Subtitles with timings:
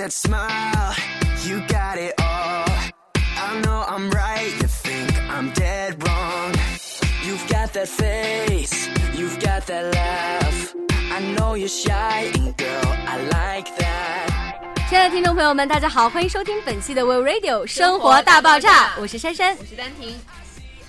[0.00, 0.94] that smile,
[1.44, 2.64] you got it all.
[3.36, 6.54] I know I'm right, you think I'm dead wrong.
[7.22, 10.74] You've got that face, you've got that laugh.
[11.12, 14.88] I know you're shy, and girl, I like that.
[14.88, 19.54] 亲爱的听众朋友们，大家好，欢迎收听本期的 We Radio 生活大爆炸，我是珊珊。
[19.58, 20.18] 我是丹婷。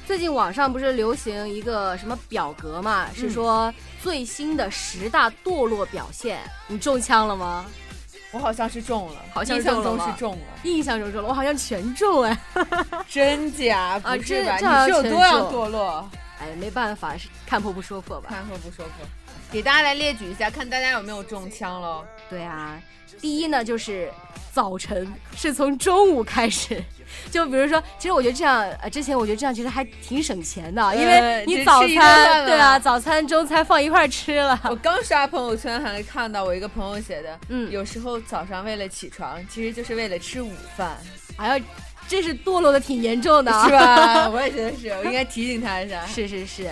[0.07, 7.65] 最近网上不是流行一个什么表格嘛，是说最新的十大堕落表现，你中枪了吗？
[8.31, 12.37] 我好像是中了，好像印象中是中了印象中中了，我好像全中哎。
[13.09, 14.57] 真假不是吧？
[14.57, 16.09] 这这好像你是有多样堕落？
[16.39, 18.29] 哎，没办法，是看破不说破吧。
[18.29, 19.05] 看破不说破，
[19.51, 22.05] 给大家来列举一下，看大家有没有中枪喽。
[22.29, 22.81] 对啊，
[23.19, 24.09] 第一呢就是
[24.53, 26.81] 早晨是从中午开始，
[27.29, 34.57] 就比如说，其实我觉得这样，呃，之前我觉得这样其实还挺省钱的，因为呃你早餐，对啊，早餐、中餐放一块儿吃了。
[34.69, 40.97] 我刚刷朋友圈还看到我一个朋友写的，嗯有时候早上为了起床，其实就是为了吃午饭，
[41.35, 41.65] 哎呀，
[42.07, 44.29] 这是堕落的挺严重的啊，是吧？
[44.31, 46.05] 我也觉得是，我应该提醒他一下。
[46.05, 46.69] 是是是，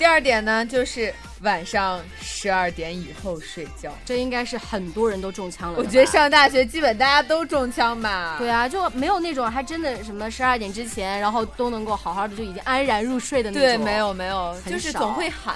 [0.00, 1.12] 第二点呢，就是
[1.42, 3.94] 晚上十二点以后睡觉。
[4.02, 5.78] 这应该是很多人都中枪了。
[5.78, 8.36] 我觉得上大学基本大家都中枪吧。
[8.38, 13.62] 对啊，就没有那种还真的什么十二点之前，然后都能够好好的就已经安然入睡的那种。
[13.62, 15.54] 对，没，有没有，就是总会喊，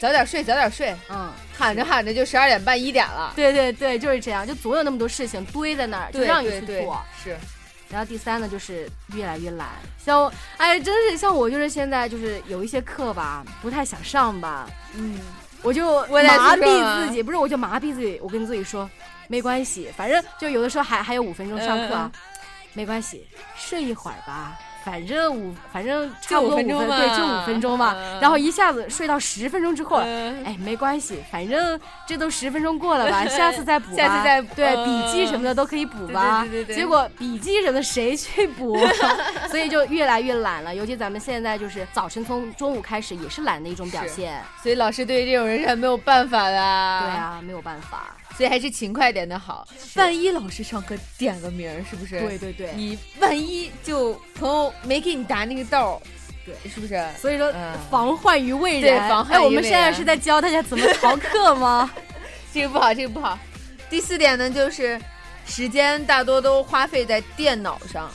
[0.00, 7.36] 早点睡，早点睡，嗯，喊着喊着就十二点半一点了，对对对，就是这样，就总有那么多事情堆在那儿，就让你去做。，是
[7.92, 9.68] 然后第三呢，就是越来越懒。
[10.02, 15.20] 像我，哎，真是像我，就是现在就是有一些课吧，不太想上吧，嗯，
[15.62, 18.90] 我就麻痹自己，不是，我就麻痹自己，我跟自己说，
[19.28, 22.10] 没关系，反正就有的时候还还有五分钟上课啊，
[22.72, 24.58] 没关系，睡一会儿吧。
[24.84, 27.94] 反正五，反正差不多五分钟对，就五分钟嘛。
[27.96, 33.96] 嗯然后一下子睡到十分钟之后，嗯哎，没关系，反正这都十分钟过了吧， 下次再补吧。
[33.96, 36.42] 下次再补对嗯笔记什么的都可以补吧。
[36.42, 38.78] 对对对对对结果笔记什么的谁去补？
[39.50, 40.74] 所以就越来越懒了。
[40.74, 44.40] 尤其咱们现在就是早晨从中午开始也是懒的一种表现。
[44.62, 46.52] 所以老师对于这种人是很没有办法的。
[46.52, 48.16] 对，啊，没有办法。
[48.36, 49.66] 所以还是勤快点的好。
[49.96, 52.20] 万一老师上课点个名儿，是不是？
[52.20, 56.02] 对对对，你万一就朋友没给你答那个豆儿，
[56.44, 57.04] 对是不是？
[57.18, 59.08] 所以说嗯防患于未对然。
[59.08, 61.90] 防患哎，我于未然们现在是在教大家怎么逃课吗？
[62.52, 63.38] 这个不好，这个不好。
[63.88, 65.00] 第四点呢，就是
[65.46, 68.10] 时间大多都花费在电脑上。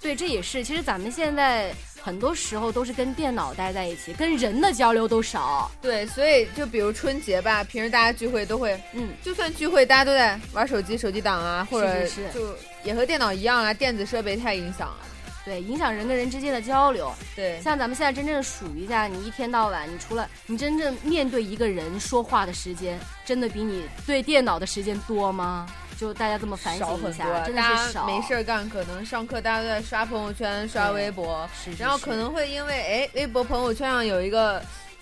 [0.00, 0.64] 对，这也是。
[0.64, 5.70] 其实咱们现在很多时候都是跟电脑待在一起，跟人的交流都少。
[5.80, 14.96] 对，所以就比如春节吧，平时大家聚会都会，嗯，就算聚会，大家都在玩手机、手机党啊，或者是就也和电脑一样啊，电子设备太影响了。
[15.44, 17.12] 对，影响人跟人之间的交流。
[17.34, 25.66] 对，像咱们现在真正数一下，你一天到晚，你除了你真正面对一个人说话的时间，真的比你对电脑的时间多吗？
[26.02, 28.00] 就大家这么反省一下，少很多，真的大是少。
[28.00, 34.60] 家没事儿干，可能上课大家都在刷朋友圈、刷微博，是，是然后可能会因为哎，微博朋友圈上有一个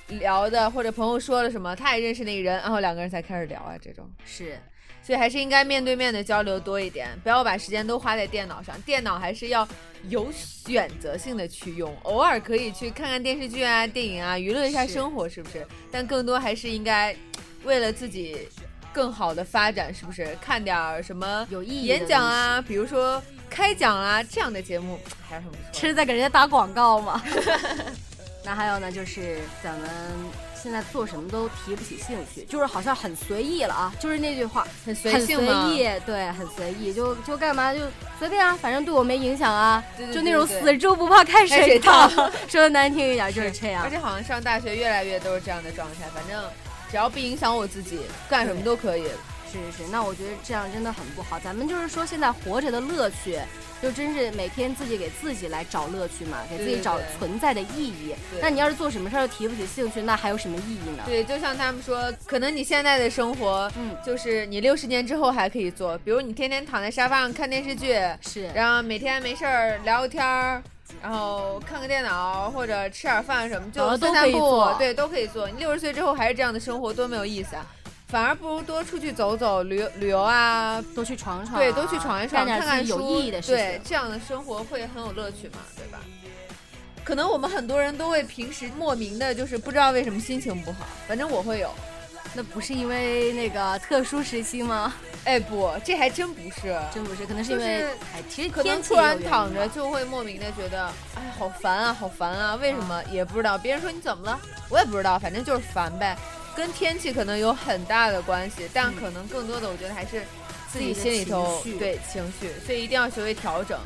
[0.08, 4.06] 聊的，或者朋友说了什么，他也认识那个人，然后两个人才开始聊啊，这种。
[4.26, 4.58] 是
[5.02, 8.78] 所以还是应该面对面的交流多一点，不要把时间都花在电脑上。
[8.82, 9.66] 电脑还是要
[10.10, 15.66] 有选择性的去用，偶尔可以去看看电视剧啊、电影啊，娱乐一下生活，是不是？
[15.90, 17.16] 但更多还是应该
[17.64, 18.46] 为了自己
[18.92, 20.36] 更好的发展，是不是？
[20.40, 25.70] 看点儿什么有意义的演讲啊，比如说开讲啊这样的节目，还是很不错的。
[25.72, 27.22] 这是在给人家打广告吗？
[28.42, 29.90] 那还有呢，就是咱们
[30.54, 37.80] 现在做什么都提不起兴趣，就是好像很随意了啊，就是那句话，很随很随意，对，很随意，就就干嘛就
[38.18, 42.10] 随便啊，反正对我没影响啊，对对就那种死猪不怕开开水烫，
[42.48, 43.90] 说的难听一点就是这样而。
[43.90, 46.42] 且好像上大学越来越都是这样的状态，反正
[46.90, 49.04] 只要不影响我自己，干什么都可以。
[49.52, 51.36] 是是是，那我觉得这样真的很不好。
[51.40, 53.36] 咱们就是说，现在活着的乐趣，
[53.82, 58.14] 就真是每天自己给自己来找乐趣嘛，给自己找存在的意义。
[58.30, 61.02] 对那你要是做什么事儿提不起兴趣，那还有什么意义呢？
[61.04, 70.62] 对，就像他们说，可能你现在的生活，嗯就是你六十年之后还可以做，比如你天天躺在沙发上看电视剧，是，然后每天没事儿聊个天儿，
[71.02, 75.48] 然后看个电脑或者吃点饭什么，就散散步，对，都可以做。
[75.48, 77.66] 你六十岁之后还是这样的生活，多没有意思啊！
[78.08, 83.82] 反而不如多出去走走，旅游旅游啊，多去闯闯啊，对，多去闯一闯，看看有意义的事对情，。
[83.84, 85.98] 这样的生活会很有乐趣嘛，对吧？
[87.04, 91.70] 可能我们很多人都会平时莫名的，就是不知道为什么心情不好，反正我会有。
[92.34, 94.92] 那不是因为那个特殊时期吗？
[95.24, 100.86] 哎，不，这还真不是，真不是，可能是因为就是哎，其实可能突然躺着就会莫名的觉得，
[101.16, 103.58] 哎，好烦啊，好烦啊，为什么也不知道。
[103.58, 104.40] 别人说你怎么了，
[104.70, 106.16] 我也不知道，反正就是烦呗。
[106.56, 110.22] 跟天气可能有很大的关系，但嗯可能更多的我觉得还是
[110.72, 113.78] 自己心里头情对情绪，所以一定要学会调整。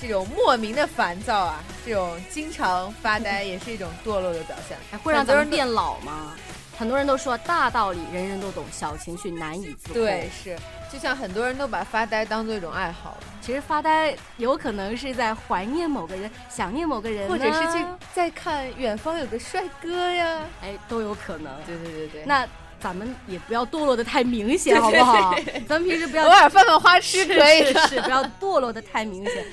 [0.00, 4.76] 这种莫名的烦躁啊，这种经常发呆， 也是一种堕落的表现。
[4.90, 6.34] 还会让咱们变老吗？
[6.76, 9.94] 很多人都说大道理人人都懂，小情绪难以自控。
[9.94, 10.56] 对，，是，
[10.92, 20.40] 就像很多人都把发呆当做一种爱好，其实发呆有可能是在怀念某个人，想念某个人呢，或者是去在看远方有个帅哥呀。
[20.62, 21.52] 哎都有可能。
[21.64, 22.46] 对对对对，那
[22.80, 25.34] 咱们也不要堕落的太明显，好不好？
[25.68, 27.80] 咱们平时不要偶尔犯犯花痴可以的。
[27.86, 29.44] 是是，不要堕落的太明显。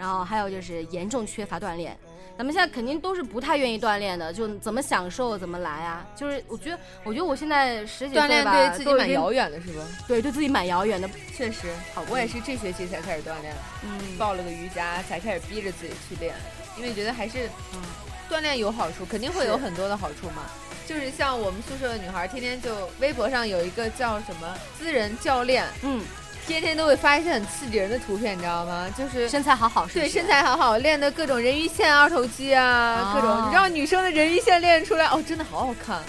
[0.00, 1.94] 然后还有就是严重缺乏锻炼，
[2.38, 6.06] 咱们现在肯定都是不太愿意锻炼的，就怎么享受怎么来啊。
[6.16, 9.84] 就是我觉得，我觉得我现在十几锻炼岁吧，对自己蛮遥远的，是吧？
[10.08, 11.06] 对对自己蛮遥远的。
[11.36, 13.54] 确实，好我也是这学期才开始锻炼，
[13.84, 16.34] 嗯，报了个瑜伽，才开始逼着自己去练，
[16.78, 17.82] 因为觉得还是嗯
[18.30, 20.44] 锻炼有好处，肯定会有很多的好处嘛。
[20.86, 26.02] 就是像我们宿舍的女孩，天天就微博上有一个叫什么私人教练，嗯，
[26.50, 28.88] 天天都会发一些很刺激人的图片，你知道吗？
[28.96, 36.00] 就是身材好好是是对身材好好，练的各种人鱼线、二头肌啊，各种哦你知道女生的人鱼线练出来，哦，真的好好看。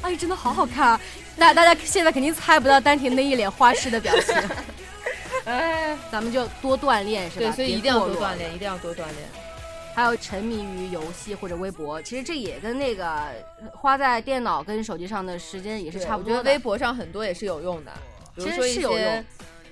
[0.00, 1.00] 哎，真的好好看啊！
[1.36, 4.34] 那大家现在肯定猜不到丹婷那一脸花痴的表情。
[5.44, 7.46] 哎，咱们就多锻炼是吧？
[7.46, 8.36] 对，所以一定要多锻。
[8.36, 9.28] 炼，一定要多锻炼。
[9.94, 13.28] 还有沉迷于游戏或者微博，其实这也跟那个
[13.70, 16.38] 花在电脑跟手机上的时间也是差不多的。
[16.38, 17.92] 我觉得微博上很多也是有用的，
[18.34, 19.24] 比如其实说一些是有用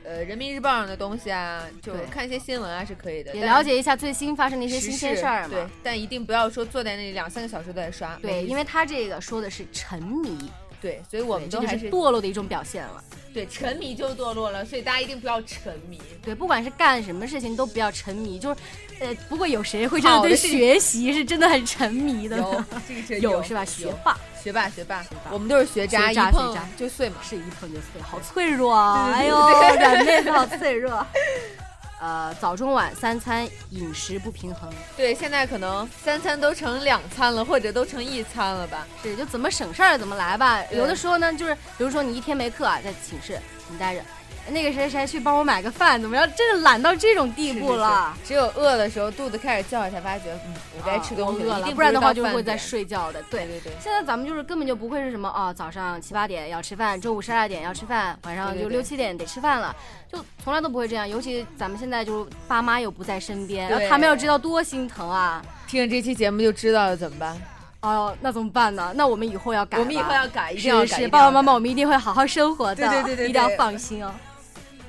[0.05, 5.49] 呃人民日报上的东西啊，就看一些新闻啊是可以的，也了解一下最新发生的一些新鲜事事儿嘛。
[5.51, 8.19] 对，但一定不要说坐在那里两三个小时都在刷。
[8.23, 10.51] 对，因为他这个说的是沉迷，
[10.81, 13.05] 对，所以我们都还是堕落的一种表现了。
[13.33, 16.01] 对沉迷就堕落了，所以大家一定不要沉迷。
[16.23, 18.61] 对，不管是干什么事情都不要沉迷，就是，
[19.01, 22.65] 呃，不过有谁会这样对学习是真的很沉迷的有？
[22.89, 23.65] 这个是有是吧？
[23.65, 27.17] 学霸学霸学霸学霸我们都是学渣，学渣一碰学渣就碎嘛。
[27.23, 29.11] 是一碰就碎，好脆弱啊！
[29.15, 31.07] 哎呦，软妹子好脆弱。
[32.01, 38.87] 呃，早中晚三餐饮食不平衡，对，现在可能三餐都成两餐了，或者都成一餐了吧？
[39.03, 40.65] 是就怎么省事儿怎么来吧。
[40.73, 43.39] 有的时候呢，就是比如说你一天没课啊，在寝室
[43.69, 44.01] 你待着，
[44.49, 46.27] 那个谁谁去帮我买个饭，怎么样？
[46.35, 48.17] 真是懒到这种地步了。
[48.21, 52.57] 是是是只有饿的时候，肚子开始叫，才发觉，嗯，我该吃东西啊饿了，不然的话就会在。
[52.71, 53.21] 睡觉的。
[53.31, 59.75] 对对，对对，现在咱们就是根本就不会是什么哦，早上七八点要吃饭，中午十二点要吃饭，晚上就六七点得吃饭了，
[60.13, 61.09] 就从来都不会这样。
[61.09, 65.45] 尤其咱们现在就是爸妈又不在身边，然后他们要知道多心疼啊！
[65.67, 67.37] 听了这期节目就知道了怎么办。
[67.81, 68.93] 哦，那怎么办呢？
[68.95, 70.87] 那我们以后要改，我们以后要改，一定要改。
[70.87, 74.13] 是是，爸爸妈妈，我们一定会好好生活的，对对对对一定要放心哦。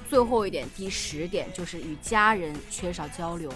[0.10, 3.50] 最后一点，第十点就是与家人缺少交流。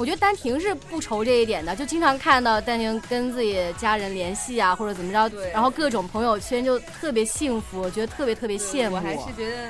[0.00, 8.96] 我觉得丹婷是不愁这一点的，就经常看到丹婷跟自己家人联系啊，或者怎么着，然后各种朋友圈就特别幸福，我觉得特别特别羡慕。
[8.96, 9.68] 我还是觉得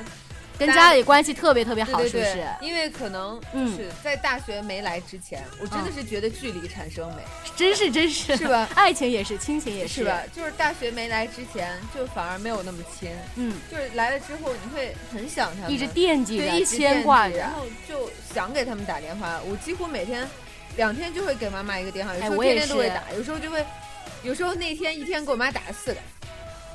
[0.65, 2.47] 跟家里关系特别特别好，对对对是不是？
[2.61, 7.23] 因为可能就是在大学没来之前，我真的是觉得距离产生美，
[7.55, 8.69] 真是真是，是吧？
[8.75, 10.21] 爱情也是，亲情也是吧？？
[10.35, 17.49] 就是大学没来之前，就反而没有那么亲，嗯，就是来了之后，你会很想他们，一直惦记，着，一直牵挂着
[17.89, 19.41] 就想给他们打电话。
[19.49, 20.29] 我几乎每天
[20.77, 23.65] 两天就会给妈妈一个电话，有时候天天都会打，有时候就会，
[24.21, 25.99] 有时候那天一天给我妈打了四个。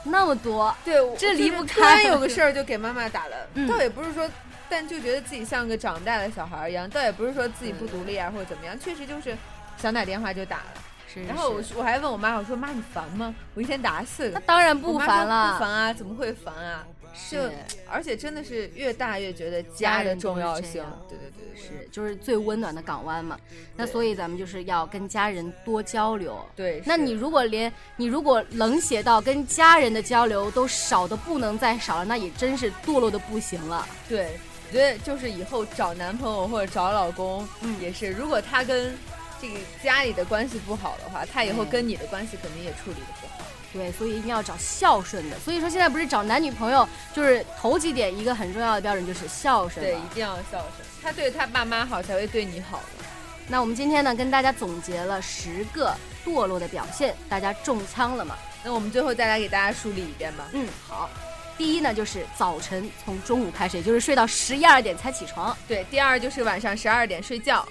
[0.07, 4.29] 那么多，对，我这离不就是突然开有个事儿就给妈妈打了，嗯倒也不是说，
[4.69, 9.37] 但就觉得自己像个长大的小孩儿一样，倒也不是说自己不独立啊或者怎么样，确实就是
[9.77, 10.83] 想打电话就打了。
[11.13, 13.35] 是然后我我还问我妈，我说妈你烦吗？
[13.55, 14.35] 我一天打四个。
[14.35, 16.85] 那当然不烦了，不烦啊，怎么会烦啊？
[17.31, 17.53] 就是
[17.91, 20.85] 而且真的是越大越觉得家的重要性。
[21.09, 23.39] 对对对对，是，就是最温暖的港湾嘛。
[23.75, 26.39] 那所以咱们就是要跟家人多交流。
[26.55, 26.83] 对。
[26.85, 33.89] 那你如果连你如果冷血到跟家人的交流都少的不能再少了，那也真是堕落的不行了。
[34.09, 38.97] 对，我觉得就是以后找男朋友或者找老公，嗯也是，如果他跟
[39.41, 43.46] 这个家里的关系不好的话，他以后嗯跟你的关系肯定也处理的不好。
[43.77, 45.39] 对，所以一定要找孝顺的。
[45.39, 53.05] 所以说现在不是找男女朋友，就是头几点一个很重要的标准就是孝顺对，一定要孝顺，他对他爸妈好才会对你好的。
[53.47, 58.35] 那我们今天呢，跟大家总结了十个堕落的表现，大家中枪了吗？
[58.65, 60.49] 那我们最后再来给大家梳理一遍吧。
[60.53, 61.09] 嗯，好。
[61.57, 67.67] 第一呢，就是早晨从中午开始，也就是睡到十一二点才起床，对，第二就是晚上十二点睡觉。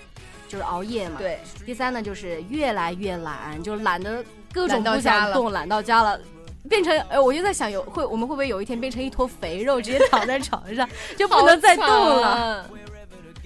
[0.48, 1.18] 就是熬夜嘛。。
[1.20, 4.24] 对，第三呢，就是越来越懒，就是懒得
[4.54, 6.20] 各种不想动，懒到家了。
[6.68, 12.22] 变成，哎，我就在想，有会我们会不会有一天变成一坨肥肉，直接躺在床上， 就不能再动了？
[12.22, 12.70] 了。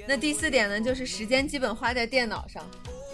[0.08, 2.63] 那第四点呢，就是时间基本花在电脑上。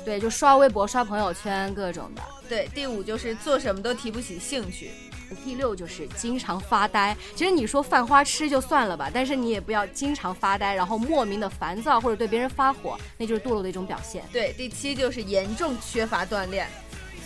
[0.05, 2.21] 对，就刷微博、刷朋友圈各种的。
[2.47, 4.91] 对，第五就是做什么都提不起兴趣。
[5.43, 7.15] 第六就是经常发呆。
[7.35, 14.23] 其实你说犯花痴就算了吧，但是你也不要经常发呆，然后莫名的烦躁或者对别人发火，那就是堕落的一种表现。
[14.31, 16.67] 对，第七就是严重缺乏锻炼，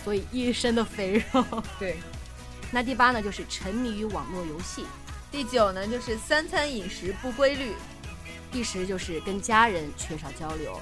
[0.04, 1.44] 所以一身的肥肉。
[1.78, 1.96] 对，
[2.72, 4.84] 那第八呢，就是沉迷于网络游戏。
[5.30, 7.72] 第九呢，就是三餐饮食不规律。
[8.52, 10.76] 第十就是跟家人缺少交流。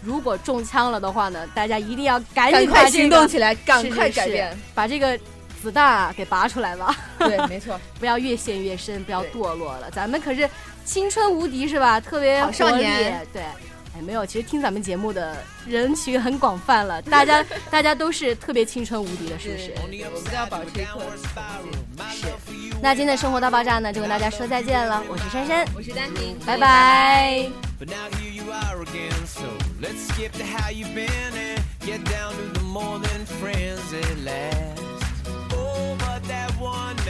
[0.00, 5.18] 如果中枪了的话呢，大家一定要赶紧快行动起来，赶快改变，把这个
[5.62, 6.94] 子弹啊给拔出来了。
[7.20, 9.88] 对，没错， 不要越陷越深，不要堕落了。
[9.92, 10.48] 咱们可是
[10.84, 12.00] 青春无敌是吧？
[12.00, 13.42] 特别好少年，对。
[13.94, 19.74] 哎，没有，其实听咱们节目的人群很广泛了，大家 大家都是特别青春无敌的，是不是？
[19.82, 20.98] 我们都要保持一颗
[22.10, 22.26] 是。
[22.80, 25.02] 那今天的生活大爆炸呢，就跟大家说再见了。
[25.08, 27.50] 我是珊珊，我是丹婷，拜拜。
[36.62, 37.01] one.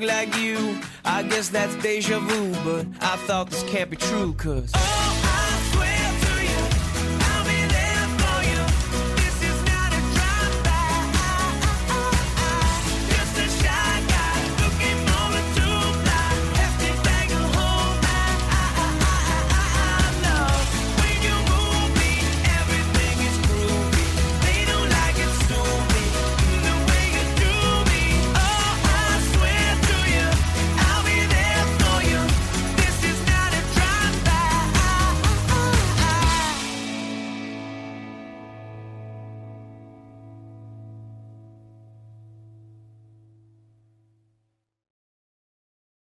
[0.00, 0.78] Like you.
[1.04, 4.70] I guess that's deja vu, but I thought this can't be true, cause.
[4.74, 5.33] Oh,